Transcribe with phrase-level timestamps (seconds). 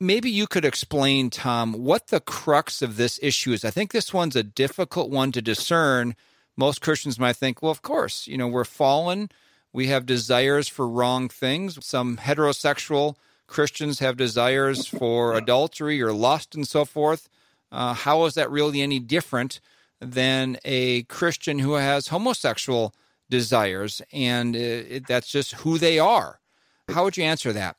[0.00, 3.64] maybe you could explain, Tom, what the crux of this issue is.
[3.64, 6.14] I think this one's a difficult one to discern.
[6.56, 9.30] Most Christians might think, well, of course, you know, we're fallen.
[9.72, 11.84] We have desires for wrong things.
[11.84, 13.16] Some heterosexual
[13.46, 17.28] Christians have desires for adultery or lust and so forth.
[17.72, 19.60] Uh, how is that really any different
[20.00, 22.94] than a Christian who has homosexual
[23.28, 24.00] desires?
[24.12, 26.40] And uh, it, that's just who they are.
[26.88, 27.76] How would you answer that?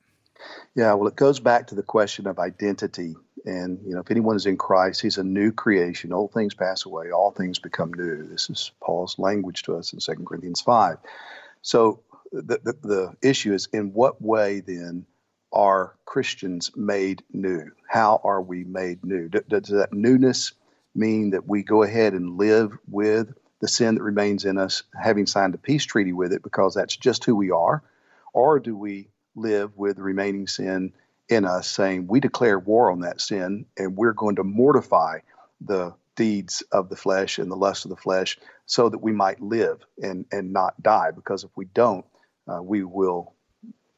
[0.76, 3.16] Yeah, well, it goes back to the question of identity.
[3.46, 6.14] And, you know, if anyone is in Christ, he's a new creation.
[6.14, 8.28] Old things pass away, all things become new.
[8.28, 10.98] This is Paul's language to us in 2 Corinthians 5.
[11.62, 15.06] So the, the, the issue is in what way then
[15.52, 17.72] are Christians made new?
[17.88, 19.30] How are we made new?
[19.30, 20.54] Does that newness
[20.94, 25.26] mean that we go ahead and live with the sin that remains in us, having
[25.26, 27.84] signed a peace treaty with it because that's just who we are?
[28.34, 29.10] Or do we
[29.40, 30.94] live with remaining sin
[31.30, 35.20] in us, saying we declare war on that sin and we're going to mortify
[35.62, 39.42] the deeds of the flesh and the lust of the flesh so that we might
[39.42, 41.12] live and, and not die?
[41.12, 42.06] Because if we don't,
[42.48, 43.34] uh, we will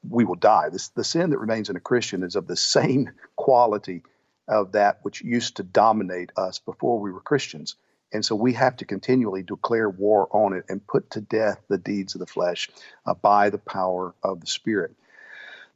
[0.08, 0.70] we will die.
[0.70, 4.04] This, the sin that remains in a Christian is of the same quality
[4.48, 7.76] of that which used to dominate us before we were Christians.
[8.14, 11.78] And so we have to continually declare war on it and put to death the
[11.78, 12.70] deeds of the flesh
[13.06, 14.96] uh, by the power of the Spirit.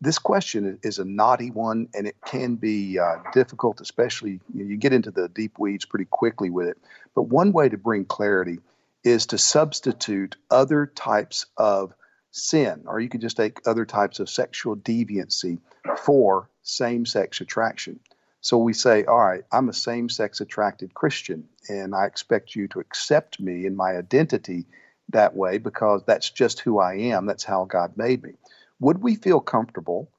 [0.02, 4.70] This question is a knotty one, and it can be uh, difficult, especially you, know,
[4.70, 6.78] you get into the deep weeds pretty quickly with it.
[7.16, 8.60] But one way to bring clarity
[9.04, 11.94] is to substitute other types of
[12.32, 15.60] sin, or you could just take other types of sexual deviancy
[16.00, 18.00] for same sex attraction.
[18.42, 22.68] So we say, all right, I'm a same sex attracted Christian, and I expect you
[22.70, 24.66] to accept me in my identity
[25.10, 27.26] that way because that's just who I am.
[27.26, 28.34] That's how God made me.
[28.80, 30.12] Would we feel comfortable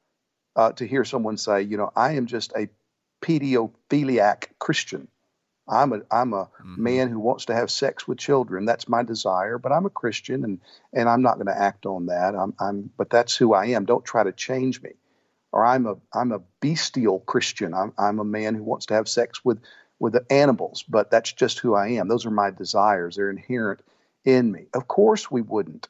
[0.54, 2.68] uh, to hear someone say, you know, I am just a
[3.22, 5.08] pedophiliac Christian?
[5.68, 6.82] I'm a I'm a mm-hmm.
[6.82, 8.64] man who wants to have sex with children.
[8.64, 10.60] That's my desire, but I'm a Christian and
[10.92, 12.34] and I'm not going to act on that.
[12.34, 13.84] I'm I'm but that's who I am.
[13.84, 14.92] Don't try to change me.
[15.52, 17.74] Or I'm a I'm a bestial Christian.
[17.74, 19.60] I'm I'm a man who wants to have sex with
[19.98, 22.08] with the animals, but that's just who I am.
[22.08, 23.16] Those are my desires.
[23.16, 23.80] They're inherent
[24.24, 24.66] in me.
[24.74, 25.88] Of course we wouldn't.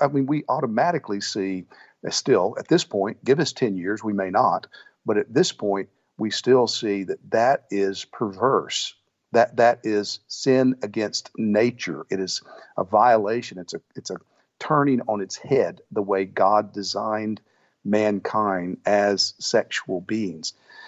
[0.00, 1.66] I mean we automatically see
[2.08, 4.66] still at this point, give us 10 years, we may not,
[5.04, 5.88] but at this point
[6.18, 8.94] we still see that that is perverse
[9.32, 12.04] that that is sin against nature.
[12.10, 12.42] It is
[12.76, 13.58] a violation.
[13.58, 14.16] It's a it's a
[14.58, 17.40] turning on its head the way God designed
[17.84, 20.52] mankind as sexual beings.